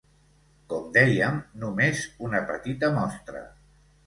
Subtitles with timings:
[0.71, 3.45] Com dèiem, només una petita mostra.